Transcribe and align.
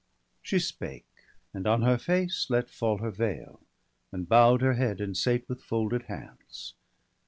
She 0.41 0.57
spake, 0.57 1.05
and 1.53 1.67
on 1.67 1.83
her 1.83 1.99
face 1.99 2.47
let 2.49 2.71
fall 2.71 2.97
her 2.97 3.11
veil. 3.11 3.59
And 4.11 4.27
bow'd 4.27 4.61
her 4.61 4.73
head, 4.73 4.99
and 4.99 5.15
sate 5.15 5.47
with 5.47 5.61
folded 5.61 6.05
hands. 6.05 6.73